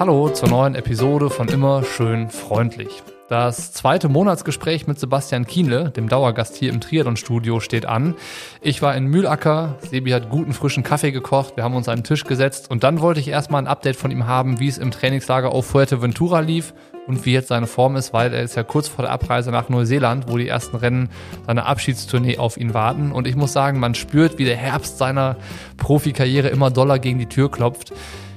[0.00, 3.02] Hallo zur neuen Episode von Immer schön freundlich.
[3.28, 8.14] Das zweite Monatsgespräch mit Sebastian Kienle, dem Dauergast hier im Triathlon-Studio, steht an.
[8.62, 12.04] Ich war in Mühlacker, Sebi hat guten frischen Kaffee gekocht, wir haben uns an den
[12.04, 14.90] Tisch gesetzt und dann wollte ich erstmal ein Update von ihm haben, wie es im
[14.90, 16.72] Trainingslager auf Fuerteventura lief
[17.06, 19.68] und wie jetzt seine Form ist, weil er ist ja kurz vor der Abreise nach
[19.68, 21.10] Neuseeland, wo die ersten Rennen
[21.46, 23.12] seiner Abschiedstournee auf ihn warten.
[23.12, 25.36] Und ich muss sagen, man spürt, wie der Herbst seiner
[25.76, 27.92] Profikarriere immer doller gegen die Tür klopft.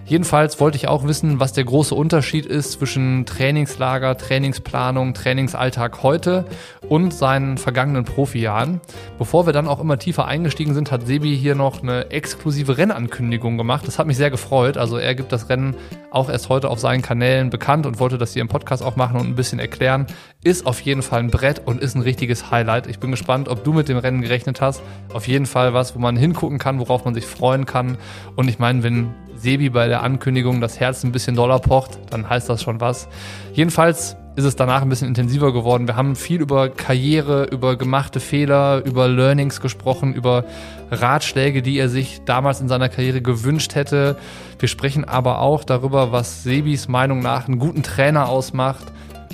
[0.05, 6.45] Jedenfalls wollte ich auch wissen, was der große Unterschied ist zwischen Trainingslager, Trainingsplanung, Trainingsalltag heute
[6.93, 8.79] und seinen vergangenen Profijahren.
[9.17, 13.57] Bevor wir dann auch immer tiefer eingestiegen sind, hat Sebi hier noch eine exklusive Rennankündigung
[13.57, 13.87] gemacht.
[13.87, 14.77] Das hat mich sehr gefreut.
[14.77, 15.75] Also er gibt das Rennen
[16.11, 19.19] auch erst heute auf seinen Kanälen bekannt und wollte das hier im Podcast auch machen
[19.19, 20.05] und ein bisschen erklären.
[20.43, 22.85] Ist auf jeden Fall ein Brett und ist ein richtiges Highlight.
[22.85, 24.83] Ich bin gespannt, ob du mit dem Rennen gerechnet hast.
[25.11, 27.97] Auf jeden Fall was, wo man hingucken kann, worauf man sich freuen kann.
[28.35, 32.29] Und ich meine, wenn Sebi bei der Ankündigung das Herz ein bisschen doller pocht, dann
[32.29, 33.07] heißt das schon was.
[33.53, 35.87] Jedenfalls ist es danach ein bisschen intensiver geworden.
[35.87, 40.45] Wir haben viel über Karriere, über gemachte Fehler, über Learnings gesprochen, über
[40.89, 44.17] Ratschläge, die er sich damals in seiner Karriere gewünscht hätte.
[44.59, 48.85] Wir sprechen aber auch darüber, was Sebis Meinung nach einen guten Trainer ausmacht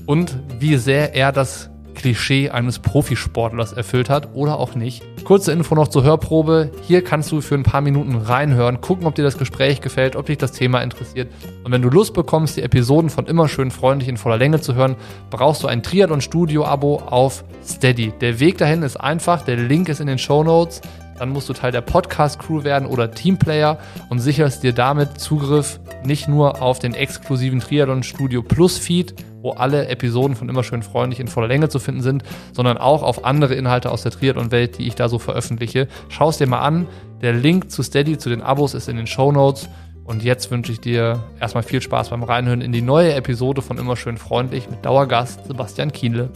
[0.05, 1.68] und wie sehr er das
[1.99, 5.03] Klischee eines Profisportlers erfüllt hat oder auch nicht.
[5.25, 6.71] Kurze Info noch zur Hörprobe.
[6.87, 10.27] Hier kannst du für ein paar Minuten reinhören, gucken, ob dir das Gespräch gefällt, ob
[10.27, 11.29] dich das Thema interessiert.
[11.65, 14.75] Und wenn du Lust bekommst, die Episoden von immer schön freundlich in voller Länge zu
[14.75, 14.95] hören,
[15.29, 18.13] brauchst du ein Triathlon Studio Abo auf Steady.
[18.21, 20.79] Der Weg dahin ist einfach, der Link ist in den Show Notes.
[21.19, 23.77] Dann musst du Teil der Podcast-Crew werden oder Teamplayer
[24.07, 29.51] und sicherst dir damit Zugriff nicht nur auf den exklusiven Triathlon Studio Plus Feed, wo
[29.51, 33.25] alle Episoden von immer schön freundlich in voller Länge zu finden sind, sondern auch auf
[33.25, 35.87] andere Inhalte aus der Triathlon-Welt, die ich da so veröffentliche.
[36.09, 36.87] Schau es dir mal an.
[37.21, 39.69] Der Link zu Steady, zu den Abos ist in den Show Notes.
[40.03, 43.77] Und jetzt wünsche ich dir erstmal viel Spaß beim Reinhören in die neue Episode von
[43.77, 46.31] Immer schön freundlich mit Dauergast Sebastian Kienle.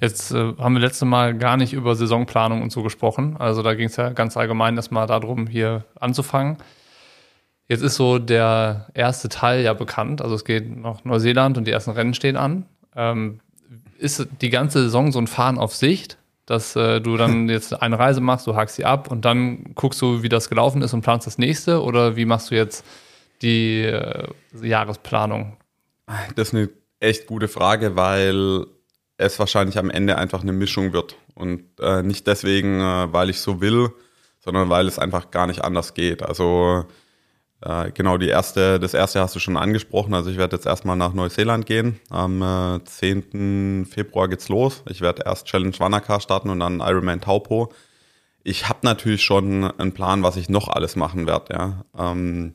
[0.00, 3.36] Jetzt äh, haben wir letzte Mal gar nicht über Saisonplanung und so gesprochen.
[3.38, 6.58] Also da ging es ja ganz allgemein erstmal darum, hier anzufangen.
[7.68, 10.20] Jetzt ist so der erste Teil ja bekannt.
[10.20, 12.66] Also es geht nach Neuseeland und die ersten Rennen stehen an.
[12.94, 13.40] Ähm,
[13.98, 17.98] ist die ganze Saison so ein Fahren auf Sicht, dass äh, du dann jetzt eine
[17.98, 21.00] Reise machst, du hakst sie ab und dann guckst du, wie das gelaufen ist und
[21.00, 21.82] planst das nächste?
[21.82, 22.84] Oder wie machst du jetzt
[23.40, 24.28] die äh,
[24.60, 25.56] Jahresplanung?
[26.36, 26.68] Das ist eine
[27.00, 28.66] echt gute Frage, weil
[29.16, 31.16] es wahrscheinlich am Ende einfach eine Mischung wird.
[31.34, 33.90] Und äh, nicht deswegen, äh, weil ich so will,
[34.40, 36.22] sondern weil es einfach gar nicht anders geht.
[36.22, 36.84] Also
[37.64, 40.12] äh, genau, die erste, das erste hast du schon angesprochen.
[40.12, 41.98] Also ich werde jetzt erstmal nach Neuseeland gehen.
[42.10, 43.86] Am äh, 10.
[43.86, 44.82] Februar geht's los.
[44.88, 47.72] Ich werde erst Challenge Wanaka starten und dann Ironman Taupo.
[48.42, 51.54] Ich habe natürlich schon einen Plan, was ich noch alles machen werde.
[51.54, 51.84] Ja.
[51.98, 52.52] Ähm,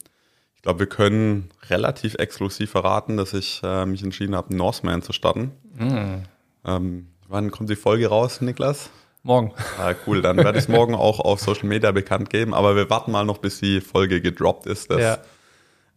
[0.56, 5.14] ich glaube, wir können relativ exklusiv verraten, dass ich äh, mich entschieden habe, Norseman zu
[5.14, 5.53] starten.
[5.74, 6.24] Mm.
[6.66, 8.91] Ähm, wann kommt die Folge raus, Niklas?
[9.24, 9.53] Morgen.
[9.78, 12.53] Ah, cool, dann werde ich es morgen auch auf Social Media bekannt geben.
[12.53, 15.02] Aber wir warten mal noch, bis die Folge gedroppt ist, dass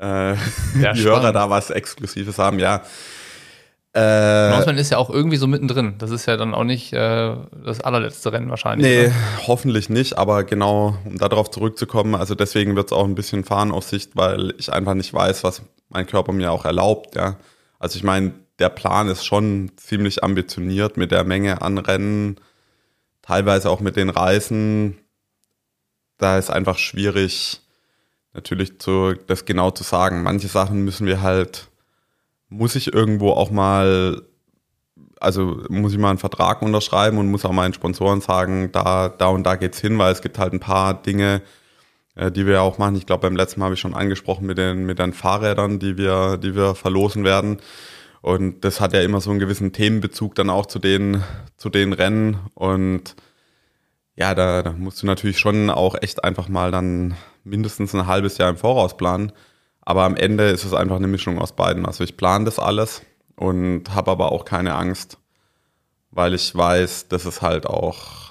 [0.01, 0.33] ja.
[0.33, 0.37] äh,
[0.81, 2.59] ja, die Hörer da was Exklusives haben.
[2.59, 2.83] Ja.
[3.95, 5.97] Äh, Norseman ist ja auch irgendwie so mittendrin.
[5.99, 8.87] Das ist ja dann auch nicht äh, das allerletzte Rennen wahrscheinlich.
[8.87, 9.47] Nee, oder?
[9.47, 10.19] hoffentlich nicht.
[10.19, 14.17] Aber genau, um darauf zurückzukommen, also deswegen wird es auch ein bisschen Fahren auf Sicht,
[14.17, 17.17] weil ich einfach nicht weiß, was mein Körper mir auch erlaubt.
[17.17, 17.37] Ja.
[17.79, 22.37] Also ich meine, der Plan ist schon ziemlich ambitioniert mit der Menge an Rennen
[23.23, 24.99] teilweise auch mit den Reisen,
[26.19, 27.61] da ist einfach schwierig,
[28.35, 30.23] natürlich zu, das genau zu sagen.
[30.23, 31.69] Manche Sachen müssen wir halt,
[32.49, 34.23] muss ich irgendwo auch mal,
[35.21, 39.29] also muss ich mal einen Vertrag unterschreiben und muss auch meinen Sponsoren sagen, da, da
[39.29, 41.43] und da geht's hin, weil es gibt halt ein paar Dinge,
[42.15, 42.97] äh, die wir auch machen.
[42.97, 45.97] Ich glaube, beim letzten Mal habe ich schon angesprochen mit den, mit den Fahrrädern, die
[45.97, 47.59] wir, die wir verlosen werden.
[48.23, 51.23] Und das hat ja immer so einen gewissen Themenbezug dann auch zu den,
[51.57, 52.39] zu den Rennen.
[52.55, 53.17] Und
[54.15, 58.39] ja, da, da musst du natürlich schon auch echt einfach mal dann mindestens ein halbes
[58.39, 59.33] Jahr im Voraus planen.
[59.81, 61.85] Aber am Ende ist es einfach eine Mischung aus beiden.
[61.85, 63.03] Also ich plane das alles
[63.35, 65.19] und habe aber auch keine Angst,
[66.13, 68.31] weil ich weiß, dass es halt auch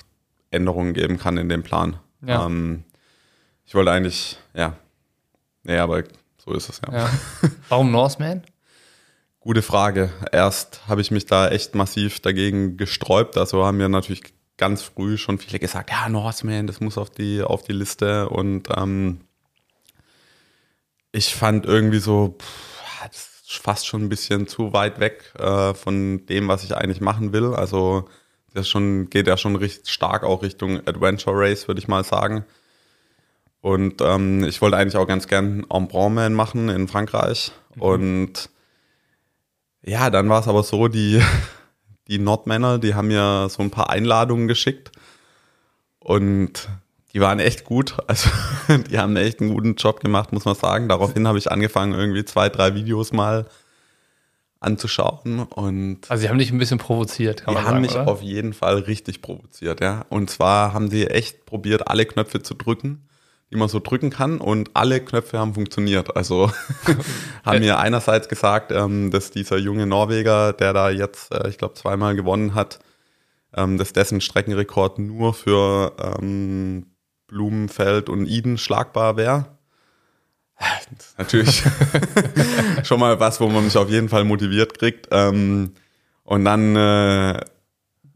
[0.52, 1.98] Änderungen geben kann in dem Plan.
[2.26, 2.46] Ja.
[2.46, 2.86] Ähm,
[3.66, 4.78] ich wollte eigentlich, ja,
[5.64, 6.04] nee, aber
[6.38, 6.94] so ist es ja.
[6.94, 7.10] ja.
[7.68, 8.44] Warum Norseman?
[9.44, 10.12] Gute Frage.
[10.32, 13.40] Erst habe ich mich da echt massiv dagegen gesträubt.
[13.40, 14.22] Also haben mir natürlich
[14.56, 18.30] ganz früh schon viele gesagt, ja, Norseman, das muss auf die, auf die Liste.
[18.30, 19.22] Und ähm,
[21.12, 25.74] ich fand irgendwie so, pff, das ist fast schon ein bisschen zu weit weg äh,
[25.74, 27.56] von dem, was ich eigentlich machen will.
[27.56, 28.08] Also
[28.54, 32.46] das schon, geht ja schon recht stark auch Richtung Adventure Race, würde ich mal sagen.
[33.60, 37.52] Und ähm, ich wollte eigentlich auch ganz gern Embrunman machen in Frankreich.
[37.74, 37.82] Mhm.
[37.82, 38.51] Und
[39.84, 41.22] ja, dann war es aber so, die,
[42.08, 44.92] die Nordmänner, die haben mir so ein paar Einladungen geschickt.
[46.00, 46.70] Und
[47.14, 47.98] die waren echt gut.
[48.08, 48.30] Also
[48.90, 50.90] die haben echt einen guten Job gemacht, muss man sagen.
[50.90, 53.46] Daraufhin habe ich angefangen, irgendwie zwei, drei Videos mal
[54.60, 55.44] anzuschauen.
[55.44, 57.74] Und also sie haben dich ein bisschen provoziert, kann man sagen.
[57.74, 58.08] Die haben mich oder?
[58.08, 60.06] auf jeden Fall richtig provoziert, ja.
[60.10, 63.08] Und zwar haben sie echt probiert, alle Knöpfe zu drücken,
[63.58, 64.40] man so drücken kann.
[64.40, 66.16] Und alle Knöpfe haben funktioniert.
[66.16, 66.52] Also
[67.46, 71.74] haben mir einerseits gesagt, ähm, dass dieser junge Norweger, der da jetzt, äh, ich glaube,
[71.76, 72.80] zweimal gewonnen hat,
[73.54, 76.88] ähm, dass dessen Streckenrekord nur für ähm,
[77.28, 79.46] Blumenfeld und Eden schlagbar wäre.
[81.18, 81.64] Natürlich
[82.84, 85.08] schon mal was, wo man mich auf jeden Fall motiviert kriegt.
[85.12, 85.74] Ähm,
[86.24, 87.42] und dann, äh,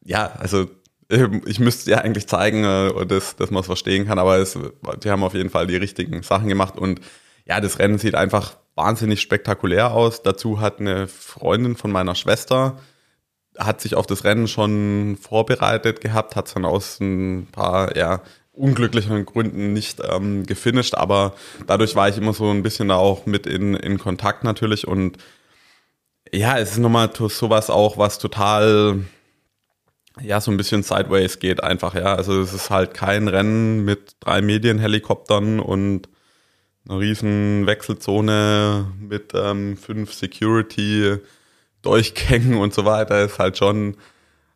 [0.03, 0.69] ja, also
[1.09, 4.57] ich müsste ja eigentlich zeigen, äh, dass, dass man es verstehen kann, aber es,
[5.03, 7.01] die haben auf jeden Fall die richtigen Sachen gemacht und
[7.45, 10.23] ja, das Rennen sieht einfach wahnsinnig spektakulär aus.
[10.23, 12.79] Dazu hat eine Freundin von meiner Schwester,
[13.57, 18.21] hat sich auf das Rennen schon vorbereitet gehabt, hat es dann aus ein paar ja,
[18.51, 21.33] unglücklichen Gründen nicht ähm, gefinisht, aber
[21.67, 25.17] dadurch war ich immer so ein bisschen da auch mit in, in Kontakt natürlich und
[26.33, 29.05] ja, es ist nochmal sowas auch, was total
[30.21, 32.15] ja, so ein bisschen sideways geht einfach, ja.
[32.15, 36.09] Also es ist halt kein Rennen mit drei Medienhelikoptern und
[36.87, 43.23] einer riesen Wechselzone mit ähm, fünf Security-Durchgängen und so weiter.
[43.23, 43.95] Ist halt schon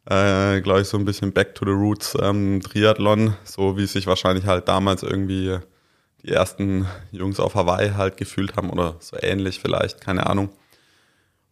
[0.10, 4.08] äh, glaube ich, so ein bisschen Back to the Roots ähm, Triathlon, so wie sich
[4.08, 5.60] wahrscheinlich halt damals irgendwie
[6.24, 10.50] die ersten Jungs auf Hawaii halt gefühlt haben oder so ähnlich vielleicht, keine Ahnung.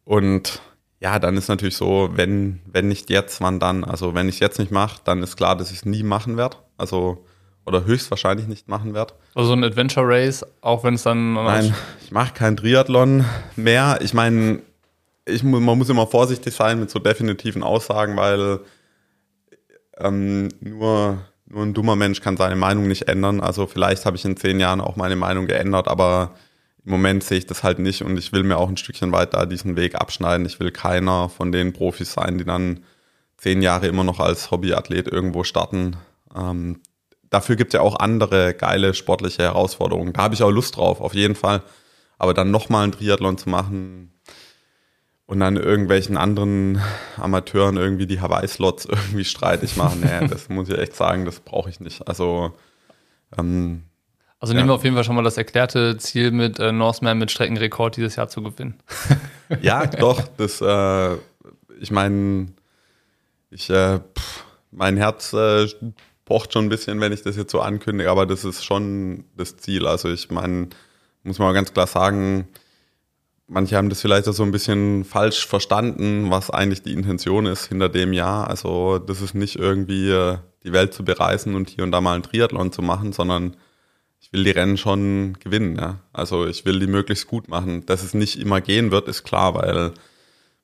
[0.04, 0.62] Und
[1.00, 3.84] ja, dann ist natürlich so, wenn, wenn nicht jetzt, wann dann?
[3.84, 6.38] Also wenn ich es jetzt nicht mache, dann ist klar, dass ich es nie machen
[6.38, 6.58] werde.
[6.78, 7.24] Also
[7.66, 9.14] oder höchstwahrscheinlich nicht machen werde.
[9.36, 11.34] Also ein Adventure Race, auch wenn es dann.
[11.34, 13.26] Nein, ich mache kein Triathlon
[13.58, 14.00] mehr.
[14.02, 14.62] Ich meine,
[15.26, 18.62] ich, man muss immer vorsichtig sein mit so definitiven Aussagen, weil
[19.98, 23.42] ähm, nur, nur ein dummer Mensch kann seine Meinung nicht ändern.
[23.42, 26.32] Also vielleicht habe ich in zehn Jahren auch meine Meinung geändert, aber
[26.88, 29.46] im Moment sehe ich das halt nicht und ich will mir auch ein Stückchen weiter
[29.46, 30.46] diesen Weg abschneiden.
[30.46, 32.86] Ich will keiner von den Profis sein, die dann
[33.36, 35.98] zehn Jahre immer noch als Hobbyathlet irgendwo starten.
[36.34, 36.80] Ähm,
[37.30, 40.14] dafür gibt es ja auch andere geile sportliche Herausforderungen.
[40.14, 41.62] Da habe ich auch Lust drauf, auf jeden Fall.
[42.18, 44.14] Aber dann nochmal einen Triathlon zu machen,
[45.28, 46.82] und dann irgendwelchen anderen
[47.18, 50.00] Amateuren irgendwie die Hawaii-Slots irgendwie streitig machen.
[50.00, 52.08] Nee, das muss ich echt sagen, das brauche ich nicht.
[52.08, 52.54] Also,
[53.38, 53.84] ähm,
[54.40, 54.74] also nehmen ja.
[54.74, 58.16] wir auf jeden Fall schon mal das erklärte Ziel mit äh, Norseman mit Streckenrekord dieses
[58.16, 58.76] Jahr zu gewinnen.
[59.62, 60.22] ja, doch.
[60.38, 61.16] Das, äh,
[61.80, 62.48] ich meine,
[63.50, 64.00] ich, äh,
[64.72, 65.68] mein Herz äh,
[66.26, 69.58] pocht schon ein bisschen, wenn ich das jetzt so ankündige, aber das ist schon das
[69.58, 69.88] Ziel.
[69.88, 70.70] Also ich meine,
[71.24, 72.48] muss man ganz klar sagen,
[73.48, 77.68] manche haben das vielleicht auch so ein bisschen falsch verstanden, was eigentlich die Intention ist
[77.68, 78.50] hinter dem Jahr.
[78.50, 82.14] Also das ist nicht irgendwie äh, die Welt zu bereisen und hier und da mal
[82.14, 83.56] einen Triathlon zu machen, sondern
[84.20, 85.78] ich will die Rennen schon gewinnen.
[85.78, 86.00] Ja?
[86.12, 87.86] Also ich will die möglichst gut machen.
[87.86, 89.94] Dass es nicht immer gehen wird, ist klar, weil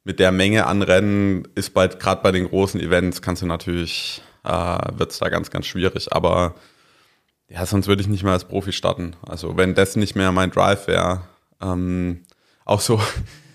[0.04, 4.22] mit der Menge an Rennen ist bei gerade bei den großen Events kannst du natürlich
[4.44, 6.12] äh, wird es da ganz ganz schwierig.
[6.12, 6.56] Aber
[7.48, 9.16] ja, sonst würde ich nicht mehr als Profi starten.
[9.22, 11.22] Also wenn das nicht mehr mein Drive wäre.
[11.62, 12.26] Ähm,
[12.66, 13.00] auch so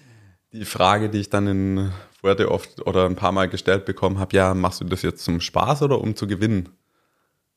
[0.52, 4.36] die Frage, die ich dann in Fuerte oft oder ein paar Mal gestellt bekommen habe,
[4.36, 6.70] ja, machst du das jetzt zum Spaß oder um zu gewinnen?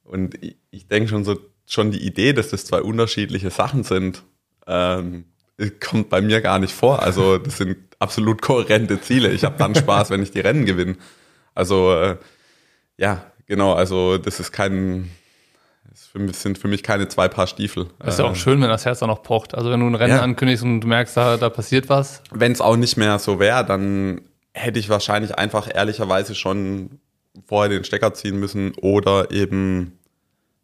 [0.04, 4.24] Und ich, ich denke schon so, schon die Idee, dass das zwei unterschiedliche Sachen sind,
[4.68, 5.26] ähm,
[5.80, 7.02] kommt bei mir gar nicht vor.
[7.02, 9.32] Also das sind absolut kohärente Ziele.
[9.32, 10.96] Ich habe dann Spaß, wenn ich die Rennen gewinne.
[11.54, 12.18] Also äh,
[12.98, 15.12] ja, genau, also das ist kein,
[16.14, 17.88] das sind für mich keine zwei Paar Stiefel.
[18.00, 19.56] Das ist ja auch ähm, schön, wenn das Herz dann noch pocht.
[19.56, 20.22] Also wenn du ein Rennen ja.
[20.22, 22.24] ankündigst und du merkst, da, da passiert was.
[22.32, 24.22] Wenn es auch nicht mehr so wäre, dann
[24.54, 27.00] hätte ich wahrscheinlich einfach ehrlicherweise schon
[27.46, 30.00] vorher den Stecker ziehen müssen oder eben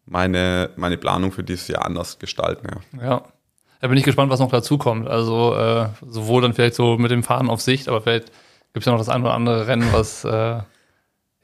[0.08, 2.68] meine, meine Planung für dieses Jahr anders gestalten.
[2.96, 3.04] Ja.
[3.04, 3.22] ja.
[3.80, 5.06] Da bin ich gespannt, was noch dazu kommt.
[5.06, 8.32] Also äh, sowohl dann vielleicht so mit dem Fahren auf Sicht, aber vielleicht
[8.72, 10.64] gibt es ja noch das eine oder andere Rennen, was äh, ja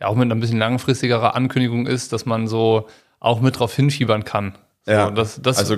[0.01, 2.89] auch mit einer ein bisschen langfristigerer Ankündigung ist, dass man so
[3.21, 4.57] auch mit drauf hinschiebern kann.
[4.85, 5.77] So, ja, das, das, also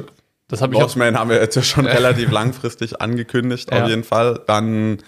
[0.49, 3.83] das habe ich Bossman haben wir jetzt ja schon relativ langfristig angekündigt, ja.
[3.83, 4.41] auf jeden Fall.
[4.47, 4.99] Dann,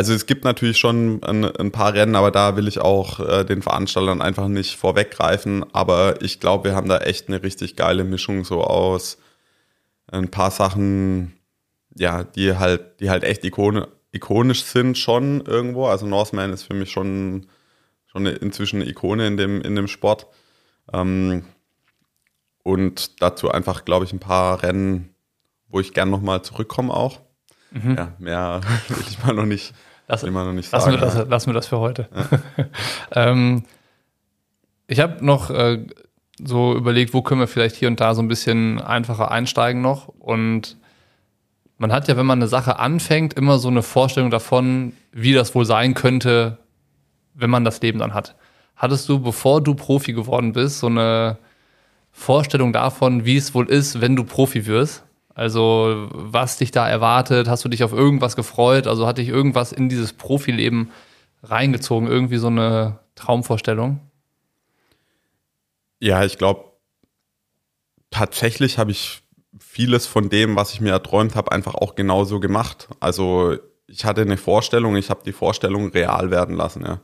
[0.00, 3.44] also es gibt natürlich schon ein, ein paar Rennen, aber da will ich auch äh,
[3.44, 5.62] den Veranstaltern einfach nicht vorweggreifen.
[5.74, 9.18] Aber ich glaube, wir haben da echt eine richtig geile Mischung so aus
[10.06, 11.34] ein paar Sachen,
[11.94, 15.84] ja, die halt, die halt echt ikone, ikonisch sind schon irgendwo.
[15.84, 17.48] Also Norseman ist für mich schon,
[18.06, 20.28] schon eine, inzwischen eine Ikone in dem, in dem Sport.
[20.94, 21.44] Ähm,
[22.62, 25.14] und dazu einfach, glaube ich, ein paar Rennen,
[25.68, 27.20] wo ich gern nochmal zurückkomme auch.
[27.70, 27.96] Mhm.
[27.96, 29.74] Ja, mehr will ich mal noch nicht,
[30.10, 30.92] lass, mal noch nicht sagen.
[30.92, 32.08] Lassen wir das, lassen wir das für heute.
[32.14, 32.68] Ja.
[33.30, 33.64] ähm,
[34.86, 35.86] ich habe noch äh,
[36.42, 40.08] so überlegt, wo können wir vielleicht hier und da so ein bisschen einfacher einsteigen noch.
[40.08, 40.76] Und
[41.78, 45.54] man hat ja, wenn man eine Sache anfängt, immer so eine Vorstellung davon, wie das
[45.54, 46.58] wohl sein könnte,
[47.34, 48.36] wenn man das Leben dann hat.
[48.76, 51.38] Hattest du, bevor du Profi geworden bist, so eine
[52.10, 55.04] Vorstellung davon, wie es wohl ist, wenn du Profi wirst?
[55.34, 57.48] Also, was dich da erwartet?
[57.48, 58.86] Hast du dich auf irgendwas gefreut?
[58.86, 60.90] Also, hat dich irgendwas in dieses Profileben
[61.42, 62.08] reingezogen?
[62.08, 64.00] Irgendwie so eine Traumvorstellung?
[66.00, 66.64] Ja, ich glaube,
[68.10, 69.22] tatsächlich habe ich
[69.58, 72.88] vieles von dem, was ich mir erträumt habe, einfach auch genauso gemacht.
[73.00, 73.56] Also
[73.86, 77.00] ich hatte eine Vorstellung, ich habe die Vorstellung real werden lassen, ja.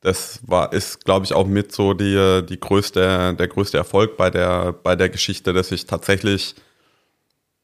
[0.00, 4.30] Das war, ist, glaube ich, auch mit so die, die größte, der größte Erfolg bei
[4.30, 6.54] der, bei der Geschichte, dass ich tatsächlich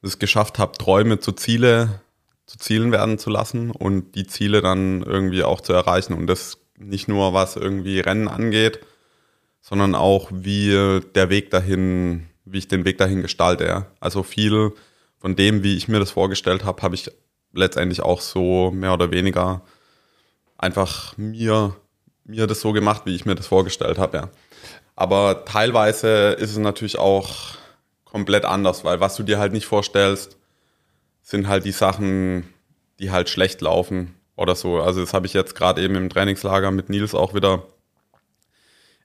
[0.06, 2.00] es geschafft habe, Träume zu Ziele,
[2.46, 6.14] zu Zielen werden zu lassen und die Ziele dann irgendwie auch zu erreichen.
[6.14, 8.80] Und das nicht nur, was irgendwie Rennen angeht,
[9.60, 13.86] sondern auch wie der Weg dahin, wie ich den Weg dahin gestalte.
[14.00, 14.72] Also viel
[15.18, 17.10] von dem, wie ich mir das vorgestellt habe, habe ich
[17.54, 19.62] letztendlich auch so mehr oder weniger
[20.58, 21.74] einfach mir,
[22.24, 24.16] mir das so gemacht, wie ich mir das vorgestellt habe.
[24.16, 24.30] Ja.
[24.96, 27.54] Aber teilweise ist es natürlich auch
[28.14, 30.38] komplett anders, weil was du dir halt nicht vorstellst,
[31.20, 32.44] sind halt die Sachen,
[33.00, 34.80] die halt schlecht laufen oder so.
[34.80, 37.66] Also das habe ich jetzt gerade eben im Trainingslager mit Nils auch wieder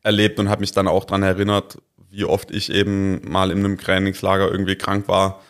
[0.03, 1.79] erlebt und habe mich dann auch daran erinnert,
[2.11, 5.41] wie oft ich eben mal in einem Trainingslager irgendwie krank war.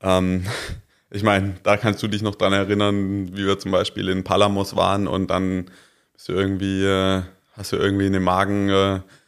[0.00, 0.46] Ähm,
[1.10, 4.76] ich meine, da kannst du dich noch dran erinnern, wie wir zum Beispiel in Palamos
[4.76, 5.68] waren und dann
[6.12, 7.22] bist du irgendwie, äh,
[7.56, 9.02] hast du irgendwie eine Magenvergiftung.
[9.02, 9.18] Äh,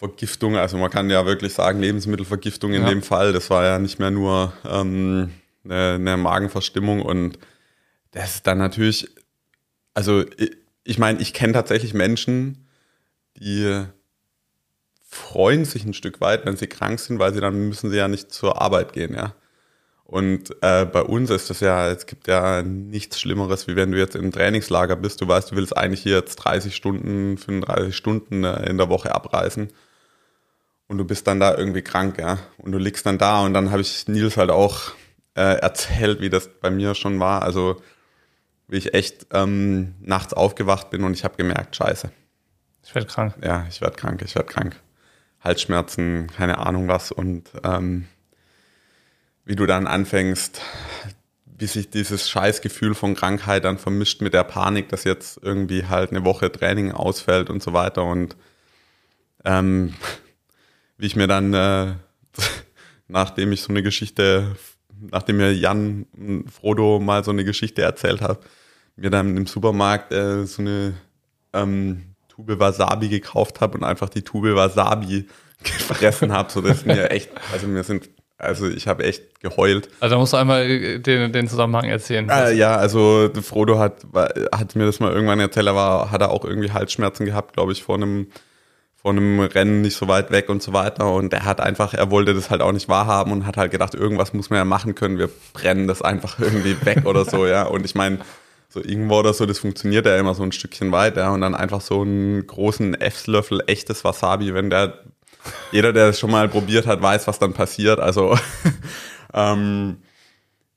[0.00, 2.88] also man kann ja wirklich sagen, Lebensmittelvergiftung in ja.
[2.88, 3.32] dem Fall.
[3.32, 5.30] Das war ja nicht mehr nur ähm,
[5.64, 7.38] eine, eine Magenverstimmung und
[8.12, 9.08] das ist dann natürlich,
[9.94, 12.68] also ich, ich meine, ich kenne tatsächlich Menschen,
[13.36, 13.84] die
[15.08, 18.08] freuen sich ein Stück weit, wenn sie krank sind, weil sie dann müssen sie ja
[18.08, 19.34] nicht zur Arbeit gehen, ja.
[20.04, 23.98] Und äh, bei uns ist das ja, es gibt ja nichts Schlimmeres, wie wenn du
[23.98, 25.20] jetzt im Trainingslager bist.
[25.20, 29.14] Du weißt, du willst eigentlich hier jetzt 30 Stunden, 35 Stunden äh, in der Woche
[29.14, 29.68] abreißen.
[30.88, 32.38] Und du bist dann da irgendwie krank, ja.
[32.56, 34.92] Und du liegst dann da und dann habe ich Nils halt auch
[35.34, 37.42] äh, erzählt, wie das bei mir schon war.
[37.42, 37.80] Also
[38.66, 42.10] wie ich echt ähm, nachts aufgewacht bin und ich habe gemerkt, scheiße,
[42.84, 43.34] ich werde krank.
[43.42, 44.76] Ja, ich werde krank, ich werde krank.
[45.40, 47.12] Halsschmerzen, keine Ahnung was.
[47.12, 48.08] Und ähm,
[49.44, 50.60] wie du dann anfängst,
[51.44, 56.10] wie sich dieses Scheißgefühl von Krankheit dann vermischt mit der Panik, dass jetzt irgendwie halt
[56.10, 58.04] eine Woche Training ausfällt und so weiter.
[58.04, 58.36] Und
[59.44, 59.94] ähm,
[60.98, 61.94] wie ich mir dann, äh,
[63.08, 64.56] nachdem ich so eine Geschichte,
[65.00, 66.06] nachdem mir Jan
[66.52, 68.40] Frodo mal so eine Geschichte erzählt hat,
[68.96, 70.94] mir dann im Supermarkt äh, so eine
[71.52, 75.26] ähm, Tube Wasabi gekauft habe und einfach die Tube Wasabi
[75.62, 79.88] gefressen habe, so dass mir echt, also mir sind, also ich habe echt geheult.
[80.00, 82.28] Also da musst du einmal den, den Zusammenhang erzählen.
[82.28, 84.06] Äh, ja, also Frodo hat,
[84.52, 87.72] hat mir das mal irgendwann erzählt, er war, hat er auch irgendwie Halsschmerzen gehabt, glaube
[87.72, 88.28] ich, vor einem,
[89.08, 91.10] vor einem Rennen nicht so weit weg und so weiter.
[91.10, 93.94] Und er hat einfach, er wollte das halt auch nicht wahrhaben und hat halt gedacht,
[93.94, 97.62] irgendwas muss man ja machen können, wir brennen das einfach irgendwie weg oder so, ja.
[97.62, 98.18] Und ich meine,
[98.68, 101.80] so irgendwo oder so, das funktioniert ja immer so ein Stückchen weiter und dann einfach
[101.80, 104.98] so einen großen Esslöffel echtes Wasabi, wenn der,
[105.72, 108.00] jeder, der es schon mal probiert hat, weiß, was dann passiert.
[108.00, 108.38] Also,
[109.32, 109.96] ähm,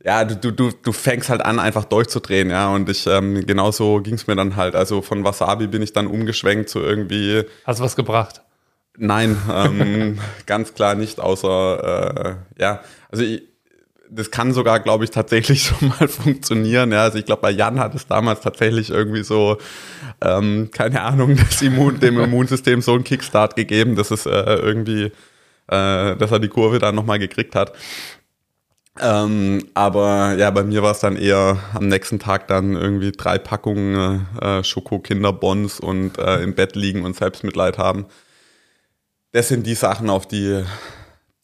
[0.03, 2.73] ja, du, du, du fängst halt an, einfach durchzudrehen, ja.
[2.73, 4.75] Und ich, ähm, genauso ging es mir dann halt.
[4.75, 7.43] Also von Wasabi bin ich dann umgeschwenkt zu irgendwie.
[7.65, 8.41] Hast du was gebracht?
[8.97, 13.43] Nein, ähm, ganz klar nicht, außer äh, ja, also ich,
[14.09, 16.91] das kann sogar, glaube ich, tatsächlich schon mal funktionieren.
[16.91, 19.57] Ja, also ich glaube, bei Jan hat es damals tatsächlich irgendwie so,
[20.21, 25.11] ähm, keine Ahnung, das Immun, dem Immunsystem so einen Kickstart gegeben, dass es äh, irgendwie,
[25.67, 27.73] äh, dass er die Kurve dann nochmal gekriegt hat.
[29.01, 33.37] Ähm, aber ja, bei mir war es dann eher am nächsten Tag dann irgendwie drei
[33.39, 38.05] Packungen äh, Schoko-Kinderbons und äh, im Bett liegen und Selbstmitleid haben.
[39.31, 40.63] Das sind die Sachen, auf die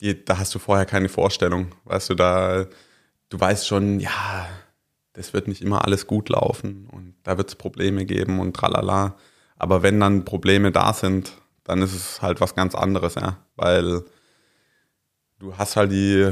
[0.01, 1.73] die, da hast du vorher keine Vorstellung.
[1.85, 2.65] Weißt du, da,
[3.29, 4.47] du weißt schon, ja,
[5.13, 9.15] das wird nicht immer alles gut laufen und da wird es Probleme geben und tralala.
[9.57, 11.33] Aber wenn dann Probleme da sind,
[11.63, 13.37] dann ist es halt was ganz anderes, ja.
[13.55, 14.03] Weil
[15.39, 16.31] du hast halt die,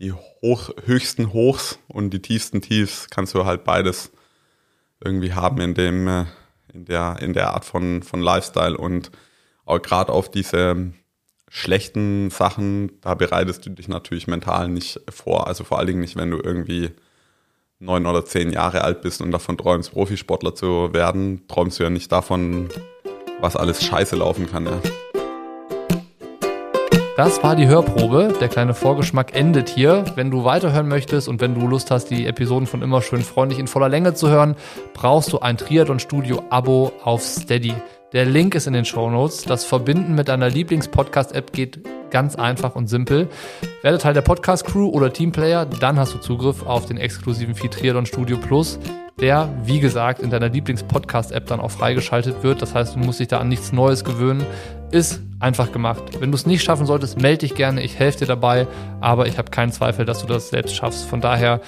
[0.00, 4.10] die hoch, höchsten Hochs und die tiefsten Tiefs, kannst du halt beides
[5.02, 6.24] irgendwie haben in dem, äh,
[6.72, 9.10] in der, in der Art von, von Lifestyle und
[9.64, 10.92] auch gerade auf diese
[11.48, 15.46] schlechten Sachen, da bereitest du dich natürlich mental nicht vor.
[15.46, 16.90] Also vor allen Dingen nicht, wenn du irgendwie
[17.78, 21.90] neun oder zehn Jahre alt bist und davon träumst, Profisportler zu werden, träumst du ja
[21.90, 22.68] nicht davon,
[23.40, 24.66] was alles scheiße laufen kann.
[24.66, 24.80] Ja.
[27.20, 28.32] Das war die Hörprobe.
[28.40, 30.06] Der kleine Vorgeschmack endet hier.
[30.14, 33.60] Wenn du weiterhören möchtest und wenn du Lust hast, die Episoden von immer schön freundlich
[33.60, 34.56] in voller Länge zu hören,
[34.94, 37.74] brauchst du ein Triathlon Studio Abo auf Steady.
[38.14, 39.42] Der Link ist in den Show Notes.
[39.42, 43.28] Das Verbinden mit deiner Lieblings-Podcast-App geht ganz einfach und simpel.
[43.82, 48.06] Werde Teil der Podcast-Crew oder Teamplayer, dann hast du Zugriff auf den exklusiven Feed Triathlon
[48.06, 48.78] Studio Plus
[49.20, 52.62] der, wie gesagt, in deiner Lieblings-Podcast-App dann auch freigeschaltet wird.
[52.62, 54.46] Das heißt, du musst dich da an nichts Neues gewöhnen.
[54.90, 56.02] Ist einfach gemacht.
[56.20, 57.82] Wenn du es nicht schaffen solltest, melde dich gerne.
[57.82, 58.66] Ich helfe dir dabei,
[59.00, 61.06] aber ich habe keinen Zweifel, dass du das selbst schaffst.
[61.06, 61.60] Von daher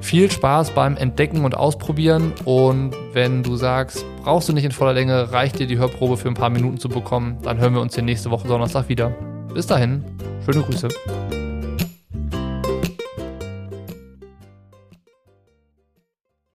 [0.00, 2.32] viel Spaß beim Entdecken und Ausprobieren.
[2.44, 6.28] Und wenn du sagst, brauchst du nicht in voller Länge, reicht dir die Hörprobe für
[6.28, 9.12] ein paar Minuten zu bekommen, dann hören wir uns hier nächste Woche Donnerstag wieder.
[9.54, 10.04] Bis dahin,
[10.44, 10.88] schöne Grüße.